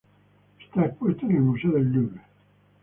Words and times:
Está 0.59 0.85
expuesto 0.87 1.27
en 1.27 1.31
el 1.33 1.41
Museo 1.43 1.73
del 1.73 1.91
Louvre. 1.93 2.21